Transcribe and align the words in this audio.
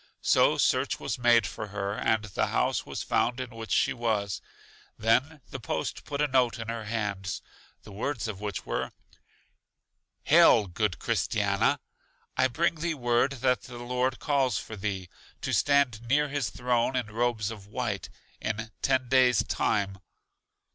So 0.23 0.57
search 0.57 0.99
was 0.99 1.19
made 1.19 1.45
for 1.45 1.67
her, 1.67 1.93
and 1.93 2.23
the 2.23 2.47
house 2.47 2.87
was 2.87 3.03
found 3.03 3.39
in 3.39 3.51
which 3.51 3.69
she 3.69 3.93
was. 3.93 4.41
Then 4.97 5.41
the 5.51 5.59
post 5.59 6.05
put 6.05 6.23
a 6.23 6.27
note 6.27 6.57
in 6.57 6.69
her 6.69 6.85
hands, 6.85 7.43
the 7.83 7.91
words 7.91 8.27
of 8.27 8.41
which 8.41 8.65
were: 8.65 8.93
Hail, 10.23 10.65
good 10.65 10.97
Christiana! 10.97 11.79
I 12.35 12.47
bring 12.47 12.77
thee 12.79 12.95
word 12.95 13.33
that 13.43 13.61
the 13.61 13.77
Lord 13.77 14.17
calls 14.17 14.57
for 14.57 14.75
thee, 14.75 15.07
to 15.41 15.53
stand 15.53 16.01
near 16.01 16.29
His 16.29 16.49
throne 16.49 16.95
in 16.95 17.05
robes 17.11 17.51
of 17.51 17.67
white, 17.67 18.09
in 18.41 18.71
ten 18.81 19.07
days' 19.07 19.43
time. 19.43 19.99